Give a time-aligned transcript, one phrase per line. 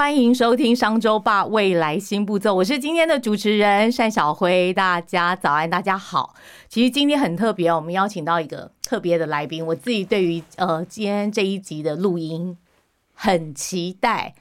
[0.00, 6.34] 欢迎收听商周吧未来新步骤，我是今天的主持人单小辉，大家早安，大家好。
[6.70, 12.56] 其实今天很特别，我们邀请到一个特别的来宾，我自己对于呃今天这一集的录音
[13.12, 14.34] 很期待，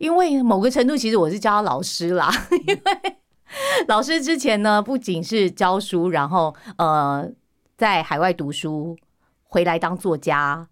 [0.00, 2.28] 因为某个程度其实我是教老师啦，
[2.66, 3.16] 因为
[3.86, 7.30] 老师之前呢不仅是教书，然后呃
[7.76, 8.96] 在海外读书，
[9.44, 10.66] 回来当作家，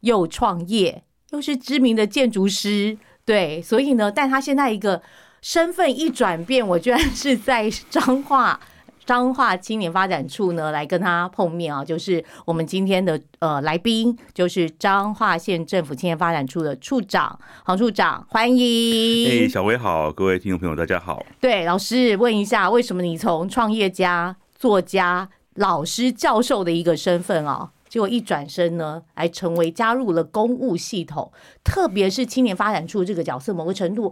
[0.00, 2.96] 又创业，又是知名的建筑师。
[3.24, 5.00] 对，所以呢，但他现在一个
[5.40, 8.58] 身份一转变，我居然是在彰化
[9.04, 19.44] 彰化青年发展处呢来跟他碰面啊，就是我们今天的呃来宾，就是彰化县政府青年发展处的处长黄处长，欢迎。
[19.44, 21.24] 哎，小薇好，各位听众朋友大家好。
[21.40, 27.70] 对，老师问一下，为什么你从创业家、作家、老师、教授的一个身份啊？
[27.92, 31.30] 结果一转身呢，还成为加入了公务系统，
[31.62, 34.10] 特别是青年发展处这个角色，某个程度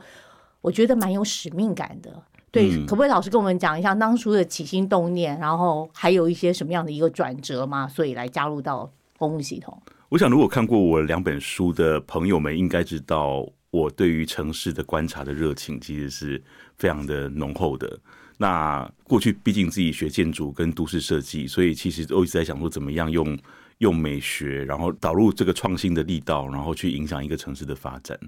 [0.60, 2.22] 我觉得蛮有使命感的。
[2.50, 7.88] 对，可不可以老师跟我们讲一下当初的起心动念，然后还有一些什么样的一个转折吗？
[7.88, 9.80] 所以来加入到公务系统。
[10.10, 16.42] 我想，如果看过我两本书的朋友们，应该知道我对于城市的观察的热情其实是
[16.76, 17.98] 非常的浓厚的。
[18.36, 23.38] 那过去毕竟自己学建筑跟都市设计，所以其实都一直在想说怎么样用。
[23.80, 28.18] 用美学，然后导入这个创新的力道，然后去影响一个城市的发展。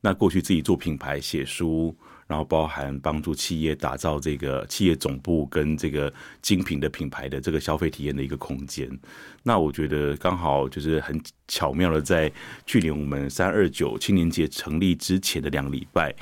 [0.00, 1.94] 那过去自己做品牌、写书，
[2.26, 8.88] 然后包含帮助企业打造这个企业总部跟这个精品的品牌的这个消费体验的一个空间。
[9.42, 12.30] 那我觉得刚好就是很巧妙的，在
[12.66, 16.14] 去年我们三二九青年节成立之前的两个礼拜，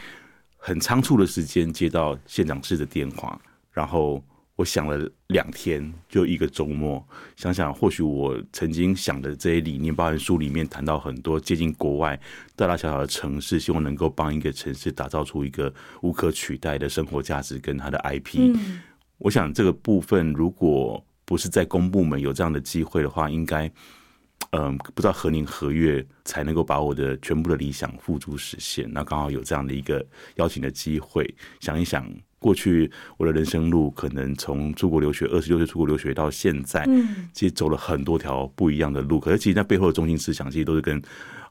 [0.57, 3.39] 很仓促的时间接到县长室的电话，
[3.71, 4.25] 然后。
[4.63, 12.17] 我想了两天，就一个周末，想想或许我曾经想的这些理念，包含书里面谈到很多接近国外
[12.55, 18.57] 大大小小的城市，希望能够帮一个城市打造出一个无可取代的生活价值跟它的 IP。
[19.19, 23.69] 我想这个部分，如果不是在公部门有这样的机会的话，应该
[24.51, 28.89] 嗯，不知道何年何月才能够把我的全部的理想付诸实现。
[28.93, 30.07] 那刚好有这样的一个
[30.37, 32.09] 邀请的机会，想一想。
[32.43, 39.21] 过去我的人生路，可能从出国留学，二十六岁出国留学到现在，嗯，其实走了很多条不一样的路。
[39.21, 41.01] 可是其实那背后的中心思想，其实都是跟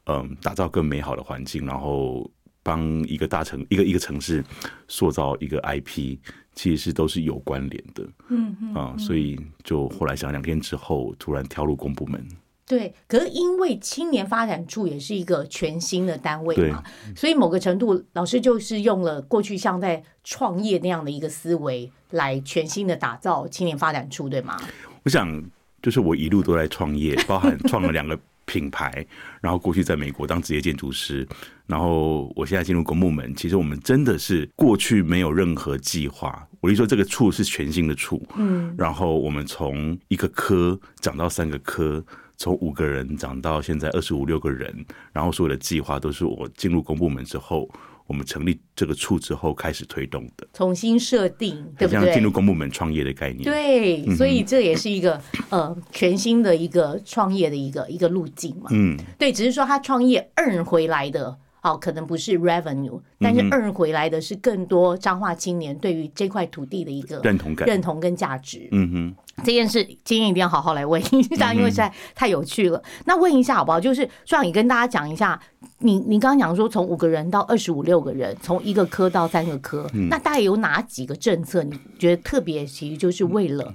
[0.06, 2.30] 嗯，打造更美好的环境，然后
[2.62, 4.44] 帮一个大城一个一个城市
[4.88, 6.18] 塑造一个 IP，
[6.54, 8.04] 其实是都是有关联的。
[8.30, 12.24] 嗯嗯啊，所以就后来想两天之后，突然跳入公部门。
[12.72, 16.82] 对，可是因为青年发展处也是一个全新的单位嘛，
[17.14, 24.58] 所以某个程度，老师就是用了过去像在创业那样的一个思维，来全新的打造青年发展处，对吗？
[25.04, 25.44] 我想，
[25.82, 29.06] 就是我一路都在创业，包含创了两个品牌，
[29.42, 31.28] 然后过去在美国当职业建筑师，
[31.66, 36.48] 然后我现在进入公部门，其实我们真的是过去没有任何计划。
[36.60, 42.04] 我一说这个处是全新的处，嗯，然后我们从一个科涨到三个科。
[42.38, 47.70] 从五个人涨到现在二十五六个人，然后所有的计划都是我进入公部门之后，
[48.08, 50.48] 我们成立这个处之后开始推动的。
[50.54, 52.14] 重新设定，对不对？
[52.14, 53.44] 进入公部门创业的概念。
[53.44, 58.70] 对，所以这也是一个呃全新的一个创业的一个一个路径嘛。
[58.72, 61.38] 嗯，对，只是说他创业 earn 回来的。
[61.64, 68.68] 好，可能不是 revenue，但是 earn 回来的是更多彰化青年对于这块土地的一个认同感、认同跟价值。
[68.72, 72.82] 嗯哼，这件事今天一定要好好来问一下，因为实在太有趣了。
[73.06, 73.80] 那问一下好不好？
[73.80, 75.40] 就是壮你跟大家讲一下，
[75.80, 81.64] 你你刚刚讲说从五个人到二十五六个人，从一个科到三个科，那大概有哪几个政策？
[81.64, 83.74] 你觉得特别，其实就是为了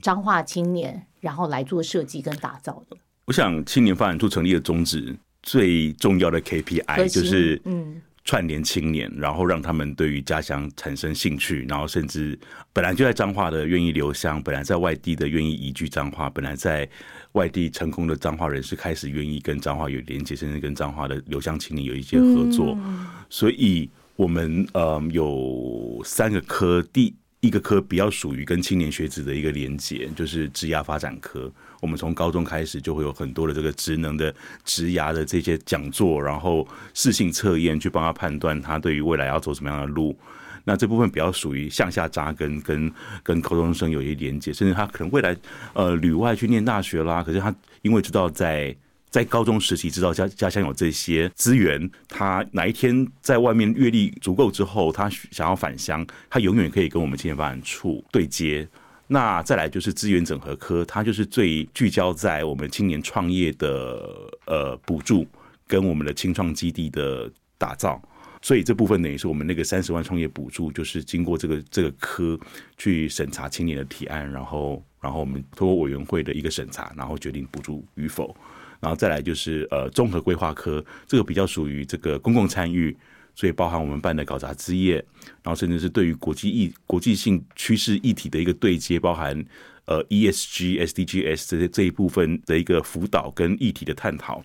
[0.00, 2.96] 彰化青年，然后来做设计跟打造的。
[3.26, 5.16] 我想青年发展处成立的宗旨。
[5.42, 7.58] 最重要的 KPI 就是
[8.30, 12.38] 串联青年，然后让他们对于家乡产生兴趣，然后甚至
[12.72, 16.88] 本来就在彰化的愿意留乡，本来在外地的愿意移居彰化，本来在
[17.32, 22.78] 外地成功的彰化人士开始愿意跟彰化有连接，甚至跟彰化的留乡青年有一些合作。
[23.28, 31.52] 所以，我们呃有三个科，第一个科比较属于跟青年学子的一个连接，就是职涯发展科。
[31.80, 34.32] 我们从高中开始就会有很多的这个职能的
[34.64, 40.16] 职涯的这些讲座，然后试性测验去帮他判断他对于未来要走什么样的路。
[40.62, 42.92] 那这部分比较属于向下扎根，跟
[43.22, 45.34] 跟高中生有一些连接，甚至他可能未来
[45.72, 48.76] 呃旅外去念大学啦，可是他因为知道在
[49.08, 58.68] 在高中时期知道家家乡有这些资源，他哪一天在外面阅历足够之后，他想要返乡，他永远可以跟我们青年发展处对接。
[59.12, 64.08] 那再来就是资源整合科，它就是最聚焦在我们青年创业的
[64.46, 65.26] 呃补助
[65.66, 67.28] 跟我们的青创基地的
[67.58, 68.00] 打造。
[68.40, 72.38] 所以这部分等于是我们那个三十万创业补助，就是经过这个这个科
[72.78, 78.32] 去审查青年的提案，然后然后我们通过委员会的一个审查，然后决定补助与否。
[78.78, 82.96] 然后再来就是呃综合规划科，这个比较属于这个公共参与，
[83.40, 84.96] 所以包含我们办的搞砸之夜，
[85.42, 89.42] 然后甚至是对于国际议国际性趋势议题的一个对接，包含
[89.86, 94.42] 呃 ESG、SDGs 这些这一部分的一个辅导跟议题的探讨，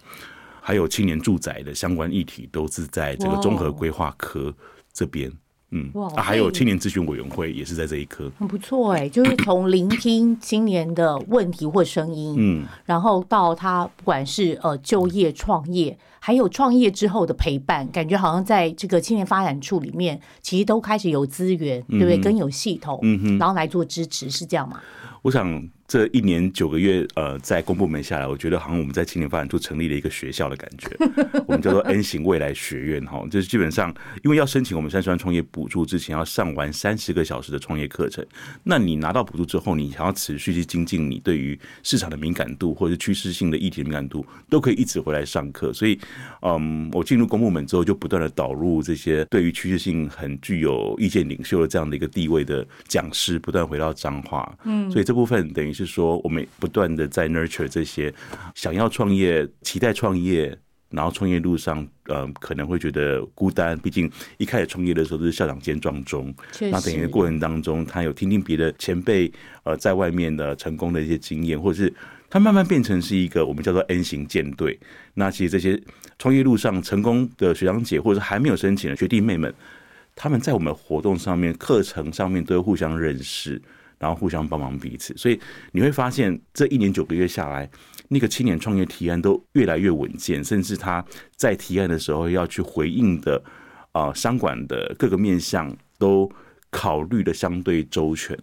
[0.62, 4.56] 还有青年住宅的相关议题，都是在这个综合规划科
[4.94, 5.30] 这边。
[5.76, 22.18] 嗯，啊，还有青年咨询委员会也是在这一科，很不错哎， 就是从聆听青年的问题或声音，嗯，然后到他不管是呃就业、创业，还有创业之后的陪伴，感觉好像在这个青年发展处里面，其实都开始有资源，对不对？
[22.18, 24.80] 更有系统，嗯哼，然后来做支持，是这样吗？
[25.26, 25.68] 我想。
[25.88, 30.90] 这一年九个月，呃，在公部门下来，我觉得好像我们在青年发展处成立了一个学校的感觉，
[31.46, 33.94] 我们叫做 N 型未来学院哈，就是基本上
[34.24, 38.26] 因为要申请我们三十万创业补助之前，要上完三十个小时的创业课程。
[38.64, 45.72] 那你拿到补助之后，你想要持续去精进你对于市场的敏感度或者是趋势性的议题的敏感度，都可以一直回来上课。
[45.72, 46.00] 所以，
[46.42, 54.52] 嗯，我进入公部门之后，就不断的导入这些对于趋势性很具有意见领袖的这样的一个地位的讲师，不断回到彰化。
[54.64, 55.76] 嗯，所以这部分等于。
[55.76, 58.14] 是说，我们不断的在 nurture 这些
[58.54, 60.58] 想要创业、期待创业，
[60.90, 63.78] 然后创业路上，呃，可能会觉得孤单。
[63.80, 66.34] 毕竟一开始创业的时候都是校长兼壮中，
[66.72, 69.30] 那等于过程当中，他有听听别的前辈
[69.64, 71.94] 呃在外面的成功的一些经验，或者是
[72.30, 74.80] 他慢慢变成是一个我们叫做 N 型舰队。
[75.16, 75.78] 那其实这些
[76.18, 79.54] 创业路上成功的学长姐，或者是还没有申请的学弟妹们，
[80.16, 83.62] 他们在我们活动上面、课程上面都会互相认识。
[83.98, 85.40] 然后互相帮忙彼此，所以
[85.72, 87.70] 你会发现这一年九个月下来，
[88.10, 91.04] 那个青年创业提案都越来越稳健，甚至他
[91.36, 93.42] 在提案的时候要去回应的
[93.94, 96.30] 啊，商管的各个面向都
[96.70, 98.38] 考虑的相对周全。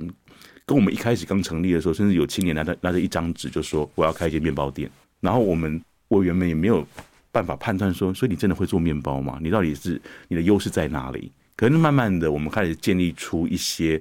[0.65, 4.91] 跟我们一开始刚成立的时候，甚至有青年拿着拿着一张纸就说我要开一间面包店，
[5.21, 6.87] 然后我们委员们也没有
[7.31, 9.39] 办法判断说，所以你真的会做面包吗？
[9.43, 11.31] 你到底是你的优势在哪里？
[11.57, 14.01] 可能慢慢的，我们开始建立出一些。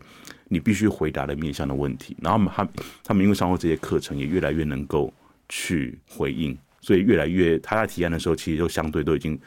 [0.54, 2.68] 你必须回答的面向的问题，然后他
[3.06, 5.12] 他们因为上过这些课程，也越来越能够
[5.48, 9.40] 去回应，所以越来越他在提案的时候，其实就相对都已经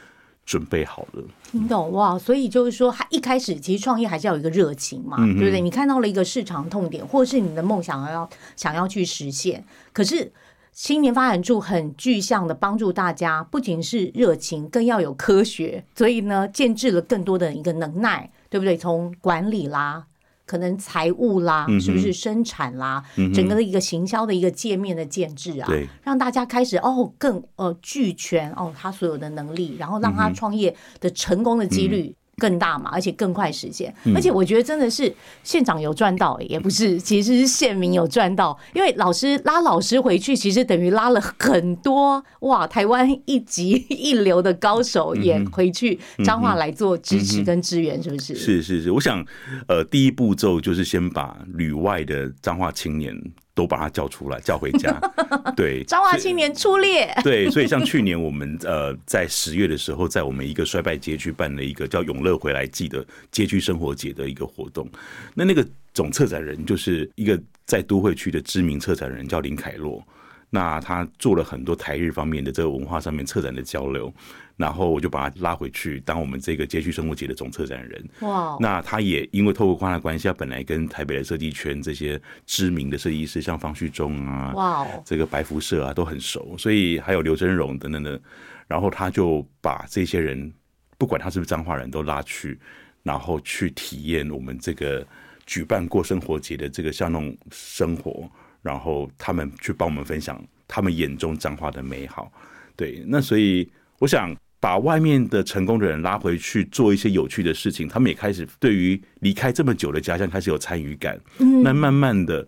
[0.47, 1.23] 准备好了。
[1.43, 2.17] 听懂哇？
[2.17, 5.61] 所以就是说，他一开始其实创业还是要有一个热情嘛，对不对？
[5.61, 9.63] 你看到了一个市场痛点，或是你的梦想要想要去实现，
[9.93, 10.31] 可是
[10.71, 18.75] 青年发展处很具象的帮助大家，不仅是热情，更要有科学，所以呢，建制了更多的一个能耐，对不对？
[18.75, 20.07] 从管理啦。
[20.45, 23.03] 可能财务啦，是不是生产啦，
[23.33, 25.67] 整个的一个行销的一个界面的建制啊，
[26.03, 32.15] 让大家开始哦更呃俱全哦他所有的能力，然后让他创业的成功的几率。
[32.37, 35.13] 更大嘛，而且更快实现，而且我觉得真的是
[35.43, 48.35] 县长有赚到，也不是， 其实是县民有赚到，因为老师拉老师回去，其实等于拉了很多哇，台湾一级 一流的高手也回去彰化来做支持跟支援，是不是？
[48.35, 49.25] 是是是，我想
[49.67, 53.15] 呃，第一步骤就是先把旅外的彰化青年。
[53.55, 54.99] 都把他叫出来，叫回家。
[55.55, 57.11] 对，彰化青年出列。
[57.23, 64.87] 对，所以像去年我们呃在十月的时候，在我们一个衰败街区办了一个叫“永乐回来记”的街区生活节的一个活动。
[65.33, 70.05] 那那个总策展人就是一个在都会区的知名策展人，叫林凯洛。
[70.49, 74.13] 那他做了很多台日方面的这个文化上面策展的交流。
[74.57, 78.09] 然后我就把他拉回去当我们这个街区生活节的总策展人。
[78.21, 78.55] 哇！
[78.59, 88.19] 那他也因为透过他的关系，他本来跟台北的设计圈这些知名的设计师，像方旭中啊，哇，这个白辐射啊都很熟，所以还有刘真荣等等的。
[88.65, 90.53] 然后他就把这些人，
[90.97, 92.57] 不管他是不是彰化人都拉去，
[93.03, 95.05] 然后去体验我们这个
[95.45, 98.29] 举办过生活节的这个像那种生活，
[98.61, 102.31] 然后他们去帮我们分享他们眼中彰化的美好。
[102.77, 103.69] 对，那所以
[103.99, 104.33] 我想。
[104.65, 111.15] 把外面的成功的人拉回去做一些有趣的事情，他们也开始对于离开这么久的家乡开始有参与感。
[111.37, 112.43] 嗯，那慢慢的，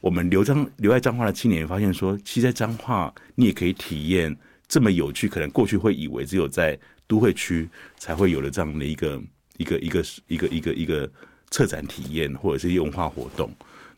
[0.00, 7.68] 我们留张留在彰化的青年发现说，其实在彰化你也可以体验这么有趣，可能过去会以为只有在都会区
[7.98, 9.22] 才会有的这样的一个
[9.58, 11.08] 一个一个一个一个一个
[11.52, 13.48] 策展体验，或者是一文化活动。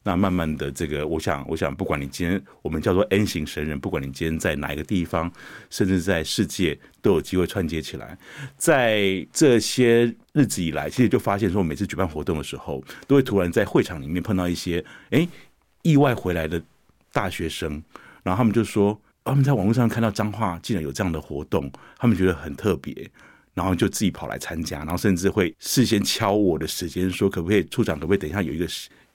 [0.06, 5.28] 那慢慢的，这个我想，我想，不管你今天我们叫做 N 型神人，不管你今天在哪一个地方，
[5.68, 8.16] 甚至在世界，都有机会串接起来。
[8.56, 15.26] 在这些日子以来，其实就发现说，每次举办活动的时候，都会突然在会场里面碰到一些哎
[15.82, 16.62] 意外回来的
[17.12, 17.82] 大学生，
[18.22, 22.94] 然后他们就说，他们在网络上看到彰化竟然有这样的活动，他们觉得很特别，
[23.54, 28.68] 然后就自己跑来参加，然后甚至会事先敲我的时间，说可不可以处长，可不可以等一下有一个。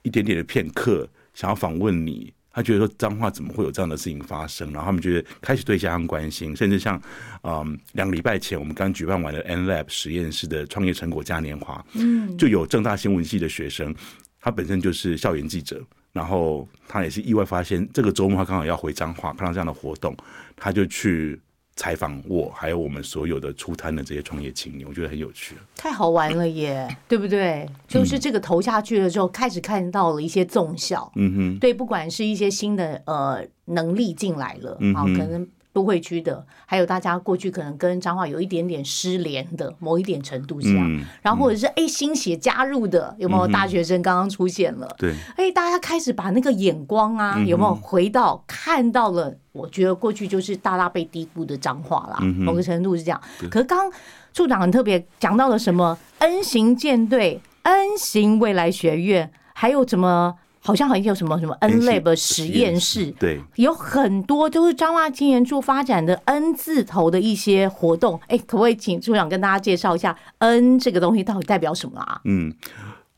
[0.04, 4.72] 一点点的片刻，想要访问你，他觉得说脏话怎么会有这样的事情发生？
[4.72, 7.02] 然后他们觉得开始对家乡关心，甚至像，
[7.44, 13.94] 嗯，两个礼拜前我们刚举办完的 N Lab 实验室的创业成果嘉年华，嗯，就有正大新闻系的学生，
[14.40, 15.82] 他本身就是校园记者，
[16.12, 20.16] 然后他也是意外发现这个周末他刚好要回彰化，看到这样的活动，
[20.56, 21.40] 他就去。
[21.76, 27.68] 采访我，还有我们所有的出摊的这些创业青年，我觉得很有趣，太好玩了耶，对不对？
[27.88, 35.48] 就是这个投下去了之后，开始看到了一些纵效，嗯哼，对，不管是一些新的呃能力进来了，啊，可能。
[35.74, 44.88] 都会区的，还有大家过去可能跟彰化有一点点失联的某一点程度这样，然后或者是哎新血加入的，有没有大学生刚刚出现了？
[44.98, 49.34] 对，哎，大家开始把那个眼光啊，有没有回到看到了？
[49.54, 53.22] 我觉得过去就是大大被低估的彰化啦，某个程度是这样。
[53.50, 53.92] 可是刚
[54.34, 60.36] 处长很特别讲到了什么 N 型舰队、N 型未来学院，还有什么？
[60.64, 68.20] 好像好像有什么什么 N Lab 实验室，对，有很多都是彰化青年处发展的 N 字头的一些活动。
[68.28, 72.22] 哎，可不可以请处长跟大家介绍一下 N 这个东西到底代表什么啊？
[72.26, 72.54] 嗯，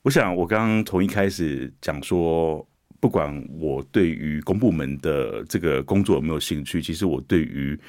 [0.04, 2.66] 我想我刚刚从一开始讲说，
[3.00, 7.80] 不管我对于公部门的这个工作有没有兴趣，其实我对于。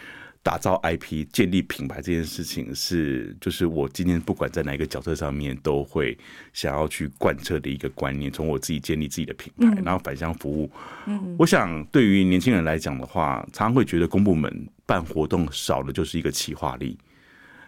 [0.45, 6.17] 打造 IP、建立品牌这件事情是，就是我今天不管在哪一个角色上面，都会
[6.53, 8.31] 想要去贯彻的一个观念。
[8.31, 10.71] 从我自己建立自己的品牌，然后返乡服务。
[11.07, 16.99] 嗯，我想对于年轻人来讲的话，常常会觉得公部门办活动少的就是一个企划力。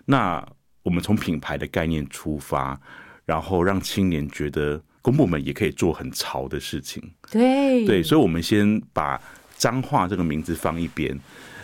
[0.04, 0.46] 那
[0.82, 2.78] 我们从品牌的概念出发，
[3.24, 7.02] 然后让青年觉得公部门也可以做很潮的事情。
[7.30, 9.18] 对对，所以我们先把
[9.56, 11.18] 脏话这个名字放一边，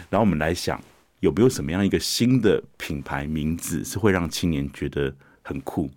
[0.09, 0.83] 然后我们来想。
[1.23, 5.88] 有没有什么样一个新的品牌名字是会让青年觉得很酷？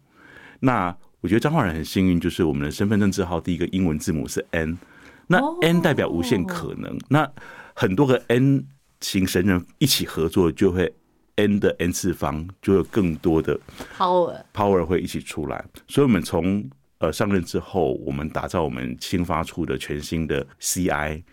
[0.60, 4.78] 那我觉得彰化人很幸运，就是我们的身份证字号第一个英文字母是 N，
[5.26, 6.96] 那 N 代表无限可能。
[7.10, 7.28] 那
[7.74, 8.68] 很多个 N
[9.02, 10.94] 型神人一起合作，就会
[11.38, 13.60] N 的 N 次方就有更多的
[13.98, 15.66] power power 会一起出来。
[15.88, 21.24] 所以，我们从呃上任之后，我们打造我们新发出的全新的 CI。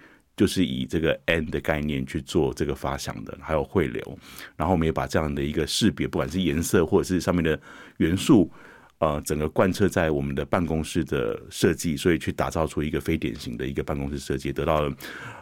[0.42, 4.18] 就是以这个 N 的概念去做这个发想的，还有汇流，
[4.56, 7.56] 然后我们也把这样的一个识别，不管是颜色或者是上面的
[7.98, 8.50] 元素，
[8.98, 14.92] 呃，整个贯彻在我们的办公室的设计，所以去打造出一个非典型的一个办公室设计，得到了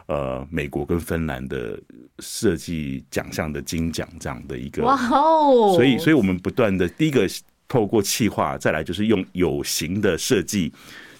[0.05, 1.81] 呃美国跟芬兰的
[2.19, 4.83] 设计奖项的金奖这样的一个。
[4.83, 5.73] 哇哦！
[5.73, 7.27] 所以，所以我们不断的第一个
[7.67, 10.71] 透过气化，再来就是用有形的设计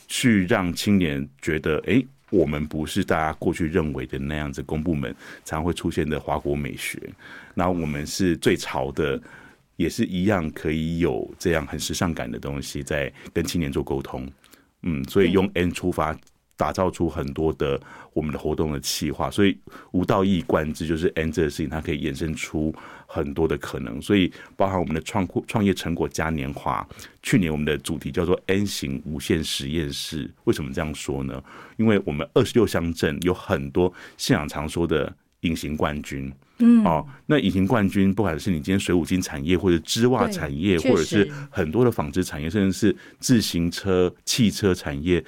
[0.08, 2.06] 去让青年觉得，哎。
[2.32, 7.00] 我们不是大家过去认为的那样子，公部门常会出现的华国美学。
[7.54, 9.22] 那我们是最潮的，
[9.76, 14.28] 也是一样可以有这样很时尚感的东西，在跟青年做沟通。
[14.82, 16.18] 嗯，所以用 N 出发。
[16.62, 17.82] 打造出很多的
[18.14, 19.58] 我们的活动的企划，所以
[19.94, 22.72] 无道一以贯之，就是 N 这个事情，它可以衍生出
[23.08, 24.00] 很多的可能。
[24.00, 26.88] 所以包含我们的创创业成果嘉年华，
[27.24, 30.30] 去年我们的主题叫做 N 型无限实验室。
[30.44, 31.44] 为什么这样说呢？
[31.78, 45.26] 因为我们二十六乡镇有很多现场常说的隐形冠军，嗯，哦，那隐形冠军，不管是你今天水五金产业，或者织袜产业，或者是很多的纺织产业，甚至是自行车、汽车产业。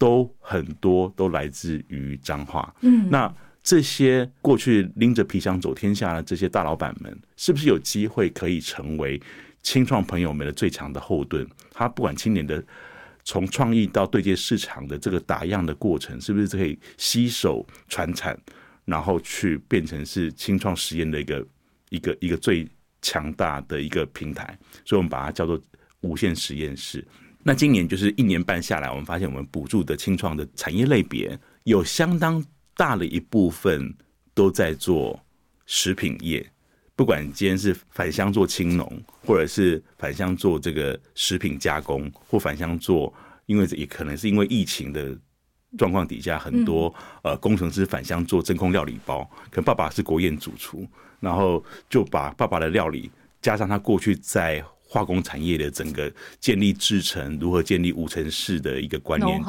[0.00, 3.30] 都很多都来自于彰化，嗯，那
[3.62, 9.20] 这些过去拎着皮箱走天下的这些大老板们，是不是有机会可以成为
[9.62, 11.46] 青创朋友们的最强的后盾？
[11.70, 12.64] 他不管青年的
[13.24, 18.34] 从创意到对接市场的这个打样的过程，是不是可以吸手传产，
[18.86, 21.46] 然后去变成是青创实验的一个
[21.90, 22.66] 一个一个最
[23.02, 24.58] 强大的一个平台？
[24.86, 25.60] 所以我们把它叫做
[26.00, 27.06] 无限实验室。
[27.42, 32.44] 那今年就是一年半下来，我们发现我们补助的清创的产业类别有相当
[32.76, 33.94] 大的一部分
[34.34, 35.18] 都在做
[35.64, 36.46] 食品业，
[36.94, 43.12] 不管今天是返乡做青农，或者是返乡做这个食品加工，或返乡做，
[43.46, 45.18] 因为也可能是因为疫情的
[45.78, 50.86] 状况底下，很多呃工程师返乡做真空料理包，可能爸爸是国宴主厨，
[51.20, 54.62] 然后就把爸爸的料理加上他过去在。
[54.92, 59.40] 化工产业的整个建立制程，如何建立无尘室的一个观念，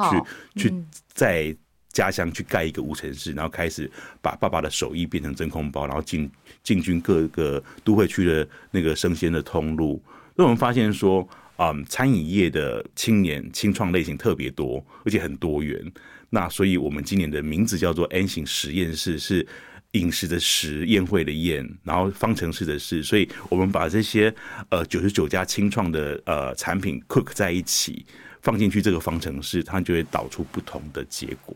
[0.53, 0.73] 去去
[1.13, 1.55] 在
[1.91, 3.89] 家乡去盖一个无尘室，然后开始
[4.21, 6.29] 把爸爸的手艺变成真空包，然后进
[6.61, 9.99] 进军各个都会区的那个生鲜的通路。
[10.35, 15.91] 所以我们发现说，嗯，餐饮业的青年青创类型特别多，而且很多元。
[16.29, 19.47] 那所以我们今年的名字叫做 N 型实验室，是。
[19.93, 24.33] 饮食的食，宴会的宴，然后方程式的式，所以我们把这些
[24.69, 28.05] 呃九十九家清创的呃产品 cook 在一起，
[28.41, 31.53] 放进去这个方程式，它就会导出不同的结果。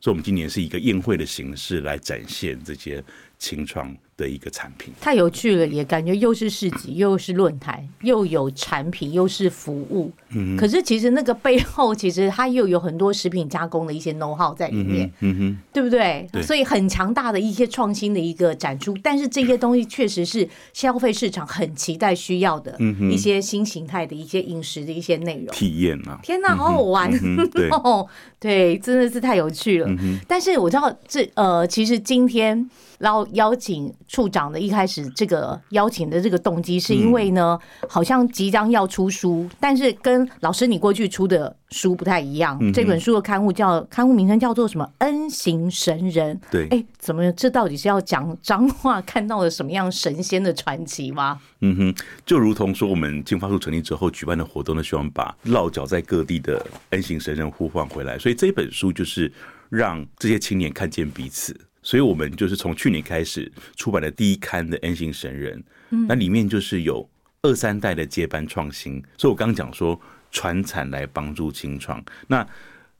[0.00, 3.02] 所以，我们今年是一个宴会的形式来展现这些
[3.38, 3.96] 清创。
[4.18, 10.10] 的一个产品太有趣了，也感觉又是市集，又是论坛，又有产品，又是服务。
[10.30, 15.10] 嗯，可是其实那个背后，其实它又有很多食品加工的一些 know how 在里面。
[15.20, 16.28] 嗯哼，对不对？
[16.42, 22.76] 所以很强大的一些创新的一个展出，但是这些东西确实是消费市场很期待需要的
[23.08, 26.18] 一些新形态的一些饮食的一些内容体验啊！
[26.24, 27.08] 天哪，好好玩！
[27.84, 28.04] 哦，
[28.40, 29.88] 对，真的是太有趣了。
[30.26, 32.68] 但是我知道这呃，其实今天。
[32.98, 42.58] 然后邀请处长的一开始这个邀请的这个动机，是因为呢，好像即将要出书，但是跟老师你过去出的书不太一样。
[42.72, 46.40] 这本书的刊物叫刊物名称叫做什么？N 型神人。
[46.50, 51.38] 对，哎，怎么这到底是要讲脏话看到了什么样神仙的传奇吗？
[51.60, 59.30] 嗯哼，就如同说我们金发处成立之后举办的活动呢，希望把落脚在各地的 N 型神人呼唤回来，所以这本书就是
[59.68, 61.54] 让这些青年看见彼此。
[61.88, 65.58] 所以，我们就是从去年开始出版的第一刊的《N 型神人》，
[66.06, 67.08] 那里面就是有
[67.40, 69.02] 二三代的接班创新。
[69.16, 69.98] 所以我刚刚讲说，
[70.30, 72.46] 传产来帮助清创，那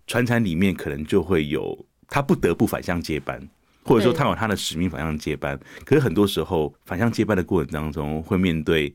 [0.07, 3.47] 传产里面可能就会有他不得不反向接班，
[3.83, 5.61] 或者说他有他的使命反向接班。
[5.85, 8.95] 可是很多时候，反向接班的过程当中，会面对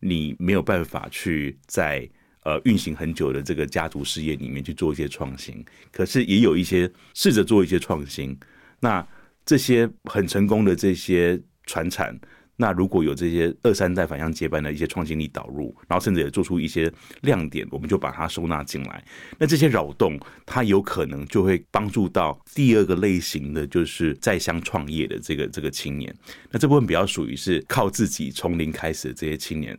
[0.00, 2.08] 你没有办法去在
[2.44, 5.62] 呃运行很久的这个家族事业里面去做一些创新。
[5.92, 8.34] 可是也有一些试着做一些创新，
[8.80, 9.06] 那。
[9.44, 12.18] 这些很成功的这些传产，
[12.56, 19.04] 那如果有这些二三代反向接班的一些创新力导入，然后甚至也做出一些亮点，我们就把它收纳进来。
[19.38, 26.14] 那这些扰动，它有可能就会帮助到第二个类型的，就是在乡创业的这个这个青年。
[26.50, 29.76] 那这部分比较属于是靠自己从零开始的这些青年，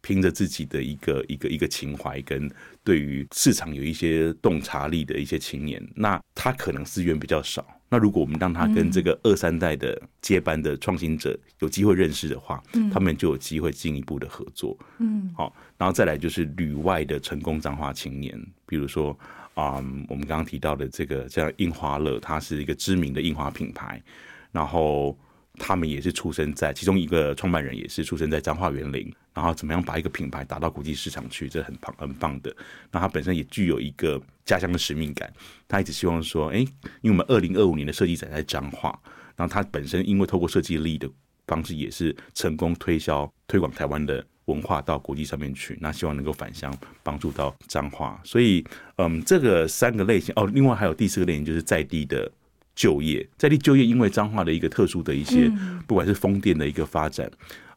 [0.00, 2.48] 凭着自己的一个一个一个情怀跟
[2.84, 7.66] 对于市场有一些洞察力的一些青年，那他可能资源比较少。
[7.92, 14.74] 那如果我们让他跟这个二三代的接班的创新者有机会认识的话，他们就有机会进一步的合作。
[14.98, 19.14] 嗯，好，然后再来就是旅外的成功彰化青年，比如说
[19.52, 19.74] 啊，
[20.08, 24.02] 我们刚刚提到的这个像印花乐，它是一个知名的印花品牌，
[24.50, 25.14] 然后。
[25.58, 32.54] 他们也是出生在其中一个创办人也是出生在彰化园林，然后怎么样把一个品牌打到国际市场去，这很棒很棒的。
[32.90, 35.30] 那他本身也具有一个家乡的使命感，
[35.68, 36.58] 他一直希望说，哎，
[37.02, 38.98] 因为我们二零二五年的设计展在彰化，
[39.36, 41.08] 然后他本身因为透过设计力的
[41.46, 48.18] 方式，也是成功推销推广台湾的文化到国际上面去，那希望能够返乡帮助到彰化。
[48.24, 48.64] 所以，
[48.96, 52.32] 嗯，这个三个类型哦，另外还有第四个类型就是在地的。
[52.74, 55.50] 就业在地就业，因为彰化的一个特殊的一些，
[55.86, 57.30] 不管是风电的一个发展，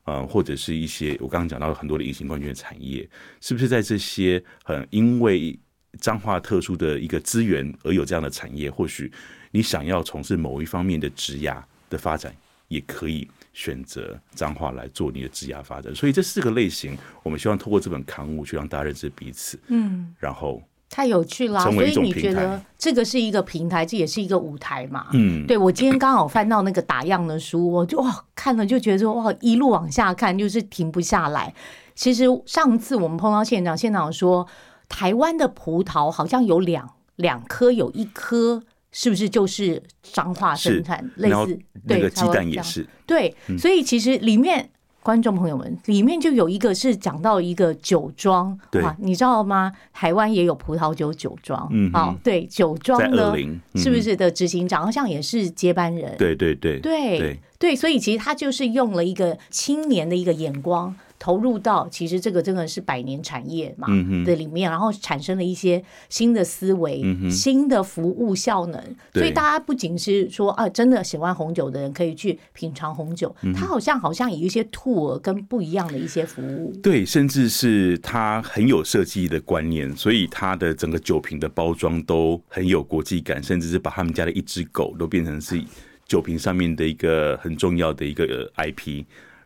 [0.05, 3.07] 呃，或者是一些我刚刚讲到很多的隐形冠军的产业，
[3.41, 5.57] 是不是在这些很因为
[5.99, 8.71] 彰化特殊的一个资源而有这样的产业？
[8.71, 9.11] 或许
[9.51, 12.33] 你想要从事某一方面的职涯的发展，
[12.69, 15.93] 也可以选择彰化来做你的职涯发展。
[15.93, 20.63] 所以这四个类型，我们希望透过这本刊物去让大家认识彼此，嗯，然后。
[20.95, 21.61] 太有趣啦！
[21.71, 25.07] 所以你觉得这个是一个平台，这也是一个舞台嘛？
[25.11, 31.53] 嗯，对我今天刚好翻到那个打样的书，我就哇看了就觉得说哇一路往下看就是停不下来。
[31.95, 34.47] 其实上次我们碰到现场，现场说
[34.87, 41.11] 台湾的葡萄好像有两两颗，有一颗是不是就是彰化生产？
[41.17, 44.69] 类似那个鸡蛋也是对，所以其实里面。
[45.05, 49.71] 观众朋友们，里面就有一个是讲到一个酒庄，啊，你知道吗？
[49.93, 53.31] 台湾也有葡萄酒酒庄，嗯，好，对，酒庄呢，
[53.75, 56.15] 是不是的执行长好像也是接班人？
[56.17, 60.95] 对对对对对，所以其实他就是用了一个青年的一个眼光。
[61.25, 63.87] 投入到其实这个真的是百年产业嘛
[64.23, 68.79] 的里面，然后产生了一些新的思维、新的服务效能。
[69.11, 76.71] 所以大家不仅是说啊，真的喜欢红酒的人可以去品尝红酒，它好像好像有一些 tour 跟不一样的一些服务。
[76.83, 85.59] 对，甚至是它很有设计的观念，所以它的整个酒瓶的包装都很有国际感，甚至是把他们家的一只狗都变成是
[86.05, 89.05] 酒瓶上面的一个很重要的一个 IP。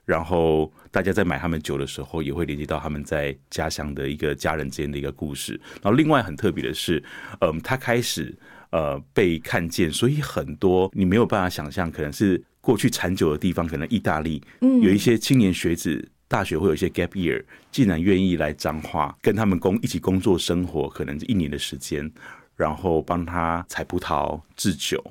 [0.09, 5.53] 然后大家在买他们酒的时候，也会连接到他们在家乡的一个家人之间的一个故事。
[5.83, 7.03] 然后另外很特别的是，
[7.41, 8.35] 嗯，他开始
[8.71, 16.09] 呃被看见，所以很多你没有办法想象，可能是过去产酒的地方，可能意大利，嗯，有一些青年学子。
[16.27, 22.07] 大学会有一些 gap year，竟然愿意来彰化跟他们工一起工作生活，可能一年的时间，
[22.55, 25.03] 然后帮他采葡萄制酒，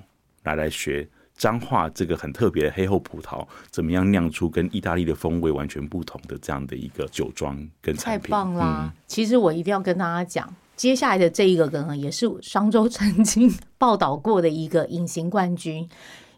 [0.45, 1.09] 拿来学
[1.39, 8.23] 彰化这个很特别的黑后葡萄怎么样酿出跟意大利的风味完全不同的这样的一个酒庄跟产品。
[8.23, 8.93] 太棒啦！
[9.07, 15.89] 其实我一定要跟大家讲，接下来的这一个呢，也是商周曾经报道过的一个隐形冠军，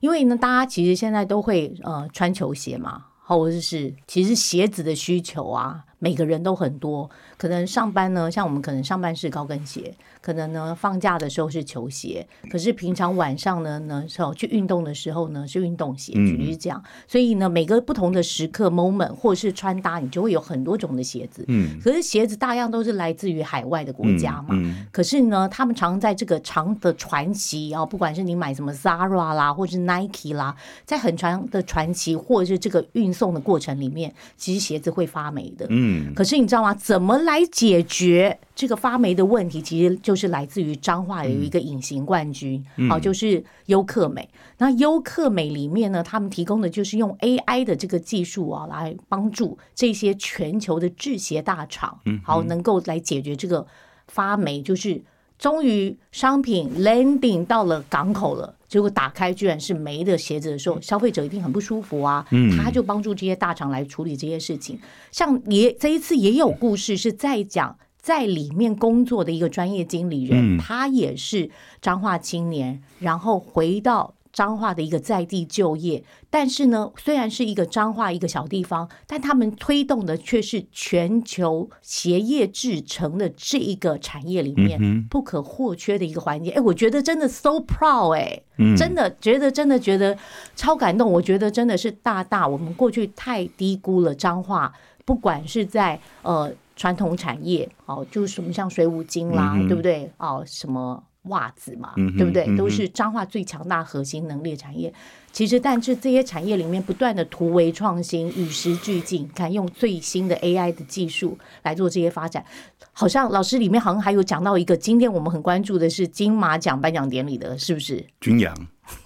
[0.00, 3.06] 因为呢，大家其实现在都会呃穿球鞋嘛。
[3.22, 7.08] 或者是，其实鞋子的需求啊，每个人都很多。
[7.36, 9.94] 可能上班呢，像我们可能上班是高跟鞋。
[10.20, 16.82] 可能呢，放假的时候是球鞋，可是平常晚上呢，呢时候去运动的时候呢是运动鞋，举例是这样。
[17.06, 21.44] 所以呢，每个不同的时刻 moment 或是穿搭，你就会有很多种的鞋子。
[21.48, 24.48] 嗯，可是鞋子大样都是来自于海外的国家嘛。
[24.50, 24.86] 嗯。
[24.92, 35.66] 可是呢，他们常在这个长的传奇啊，不管是你买什么 Zara 啦，或是 Nike 啦，在很长的传奇或者是这个运送的过程里面，其实鞋子会发霉的。
[35.70, 35.89] 嗯。
[36.14, 36.74] 可是你知道吗？
[36.74, 38.38] 怎么来解决？
[38.54, 44.28] 这个发霉的问题，其实就是来自于彰化有一个隐形冠军，好，就是优客美。
[44.58, 53.66] 那优客美里面呢，他们提供的就是用 AI 的这个技术啊，来帮助这些全球的制鞋大厂，好，能够来解决这个
[54.08, 54.60] 发霉。
[54.60, 55.02] 就是
[55.40, 62.24] 终于商品 landing 到了港口了，结果打开居然是没的鞋子的时候，消费者一定很不舒服啊。
[62.30, 64.78] 嗯，他就帮助这些大厂来处理这些事情。
[65.10, 67.76] 像也这一次也有故事是在讲。
[68.02, 71.50] 在里面工作的一个专业经理人，他也是
[71.82, 76.02] 彰化青年，然后回到彰化的一个在地就业。
[76.28, 86.50] 但是呢，虽然是一个彰化一个小地方，但他们推动的却是全球鞋业制成的这一个产业里面不可或缺的一个环节。
[86.50, 88.42] 哎，我觉得真的 so proud 哎，
[88.76, 90.16] 真的觉得真的觉得
[90.54, 91.10] 超感动。
[91.10, 94.72] 我觉得真的是大大我们过去太低估了彰化，
[95.04, 96.52] 不管是在呃。
[96.76, 100.10] 传统产业，哦，就是什么像水五金啦，对不对？
[100.16, 102.56] 哦，什么袜子嘛，对不对？
[102.56, 104.92] 都是彰化最强大核心能力产业。
[105.32, 112.44] 其实，但是这些产业里面不断的突围创新，与时俱进，看用最新的 AI 的技术来做这些发展。
[112.92, 118.04] 好像老师里面好像还有讲到一个，今天我们很关注的是金马奖颁奖典礼的，是不是？
[118.20, 118.54] 军扬，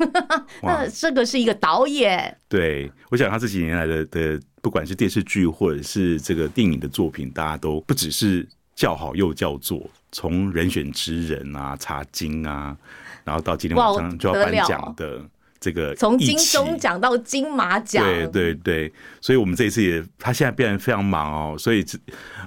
[0.62, 2.36] 那这个是一个导演。
[2.48, 4.40] 对，我想他这几年来的的。
[4.64, 9.82] 不管是电视剧或者是这个电影的作品，大家都不只是叫好又叫座。
[10.12, 12.76] 从人选之人啊、查经啊，
[13.24, 15.20] 然后到今天晚上就要颁奖的。
[15.60, 21.82] 这个从金钟奖到金马奖，对对对，所以我们这一次也，他现在变得非常忙哦，所以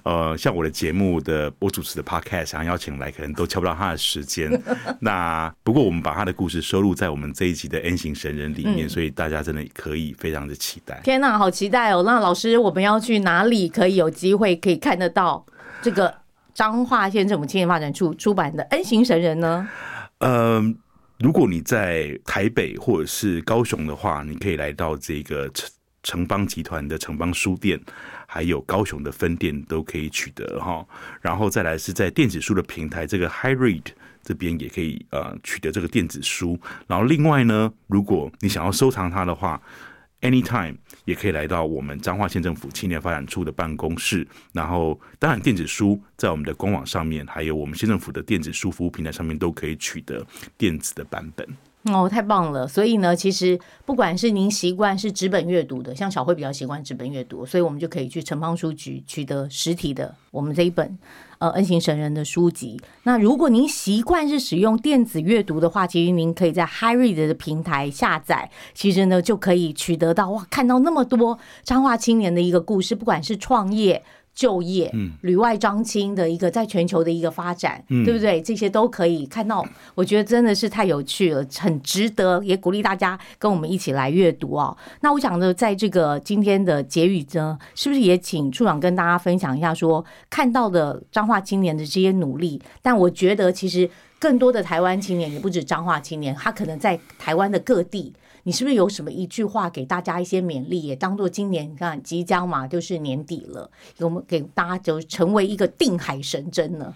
[0.04, 4.52] 呃，像我的节目的我主持的 podcast 想邀请来，可能都敲不到他的时间。
[5.02, 11.02] 那不过我们把他的故事收录在我们这一集的 N 型神人里面，所以大家真的可以非常的期待。
[11.04, 12.04] 天哪，好期待哦！
[12.06, 15.44] 那老师，我们要去哪里可以有机会可以看得到
[15.82, 16.13] 这个
[16.54, 19.70] 彰化县政府青年发展处出版的 N 型神人呢？
[20.20, 20.78] 嗯。
[21.20, 25.68] 如果你在台北或者是高雄的话，你可以来到这个城
[26.04, 27.82] 城邦集团的城邦书店，
[28.28, 30.86] 还有高雄的分店都可以取得哈。
[31.20, 33.82] 然后再来是在电子书的平台，这个 High Read
[34.22, 36.56] 这边也可以呃取得这个电子书。
[36.86, 39.60] 然后另外呢，如果你想要收藏它的话
[40.22, 40.76] ，Anytime
[41.08, 51.48] 也可以来到我们彰化县政府青年发展处的办公室，然后当然电子书在我们的官网上面，还有我们县政府的电子书服务平台上面都可以取得电子的版本。
[51.84, 52.68] 哦，太棒了！
[52.68, 60.98] 所以呢，其实不管是您习惯是纸本阅读的，像小慧比较习惯纸本阅读，所以我们就可以去城邦书局取得实体的我们这一本
[61.38, 62.78] 呃恩行神人的书籍。
[63.04, 74.04] 那如果您习惯是使用电子阅读的话，其实您可以在 HiRead 的平台下载，其实呢就可以取得到哇，看到那么多彰化青年的一个故事，不管是创业。
[74.38, 78.39] 就业，旅外张青的一个在全球的一个发展，对不对？
[78.39, 84.78] 这些都可以看到，我觉得真的是太有趣了，很值得，也鼓励大家跟我们一起来阅读哦。
[85.02, 92.62] 那我想呢，在这个今天的结语呢，是不是也请处长跟大家分享一下，说看到的彰化青年的这些努力？
[92.84, 98.13] 但我觉得其实更多的台湾青年，也不止彰化青年，他可能在台湾的各地。
[98.48, 106.94] 你是不是有什么一句话给大家一些勉励，也当做今年你看即将嘛，就是年底了，我们给大家就成为一个定海神针呢？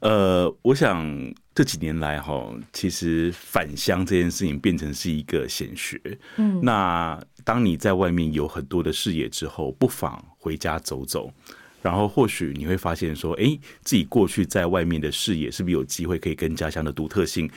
[0.00, 1.06] 呃，我想
[1.54, 6.00] 这几年来哈，其实返乡这件事情变成是一个显学。
[6.34, 11.32] 嗯，那当你在外面有很多的视野之后，不妨回家走走，
[11.80, 17.48] 然后或许你会发现说，哎，自己过去在外面的视野是不是有机会可以跟家乡的独特性。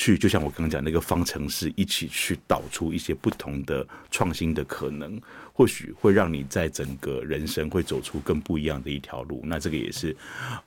[0.00, 5.20] 去，就像我刚刚讲那个方程式，一起去导出一些不同的创新的可能，
[5.52, 9.42] 或许会让你在整个人生会走出更不一样的一条路。
[9.44, 10.16] 那这个也是，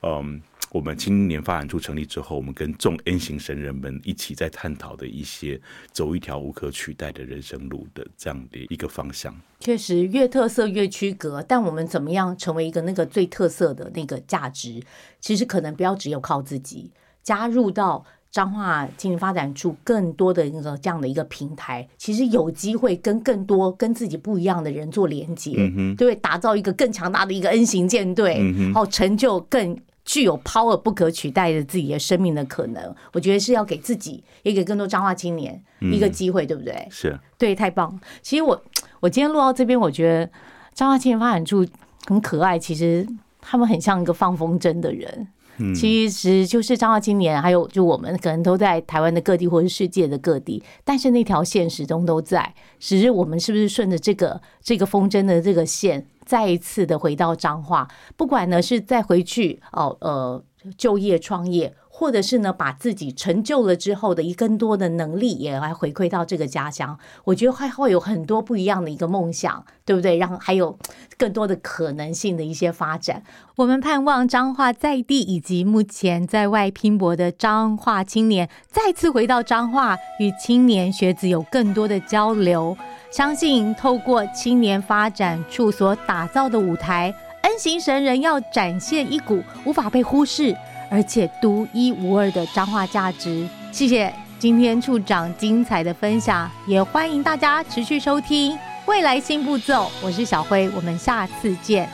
[0.02, 5.58] 嗯，我们青年发展处成立之后，我们跟众 N 型神人们一起在探讨的一些
[5.94, 9.34] 走一条无可取代的人生路的这样的一个方向。
[9.62, 14.84] 确实，越特色越区隔，但我们怎么样成为一个那个最特色的那个价值？
[15.22, 16.92] 其实可能不要只有靠自己
[17.24, 18.06] 加入到。
[18.32, 25.52] 彰化青年发展处更多的一个这样的一个平台，其实有机会跟更多跟自己不一样的人做连接，
[25.98, 26.16] 对？
[26.16, 32.96] 打造一个更强大的一个 N 型舰队，然后成就更具有 power 不可取代的自己的生命的可能。
[33.12, 36.88] 我觉得是要给自己，也给更多彰化青年一个机会，对不对？
[36.90, 38.00] 是，对，太棒。
[38.22, 38.64] 其实我
[39.02, 40.32] 我今天录到这边，我觉得
[40.74, 41.66] 彰化青年发展处
[42.06, 42.58] 很可爱。
[42.58, 43.06] 其实
[43.42, 45.28] 他们很像一个放风筝的人。
[45.76, 52.54] 其实就是彰化青年，还有就我们可能都在台湾的各地或是世界的各地，但是那条线始终都在。
[52.80, 57.88] 只是我们是不是顺着这个这个风筝的这个线，再一次的回到彰化？
[58.18, 60.44] 不管呢是再回去哦呃
[60.78, 61.74] 就业创业。
[62.02, 70.18] 或者是呢，把自己成就了之后的一更多的能力也来回馈到这个家乡，我觉得还会有很多不一样的一个梦想，对不对？
[70.18, 70.76] 让还有
[71.16, 73.22] 更多的可能性的一些发展。
[73.56, 82.76] 我们盼望彰化在地以及目前在外拼搏的彰化青年，再次回到彰化，与青年学子有更多的交流。
[83.12, 90.58] 相信透过青年发展处所打造的舞台，N 型神人要展现一股无法被忽视。
[90.92, 93.48] 而且独一无二的彰化价值。
[93.72, 99.90] 谢谢今天处长精彩的分享，也欢迎大家持续收听未来新步骤。
[100.04, 101.90] 我是小辉，我们下次见。